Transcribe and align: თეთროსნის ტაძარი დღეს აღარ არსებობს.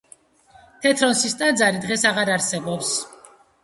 თეთროსნის 0.85 1.37
ტაძარი 1.43 1.85
დღეს 1.87 2.09
აღარ 2.15 2.37
არსებობს. 2.41 2.95